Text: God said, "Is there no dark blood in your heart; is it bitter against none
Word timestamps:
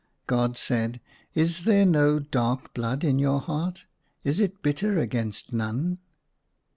God 0.25 0.57
said, 0.57 0.99
"Is 1.35 1.63
there 1.63 1.85
no 1.85 2.17
dark 2.17 2.73
blood 2.73 3.03
in 3.03 3.19
your 3.19 3.39
heart; 3.39 3.85
is 4.23 4.39
it 4.39 4.63
bitter 4.63 4.97
against 4.99 5.53
none 5.53 5.99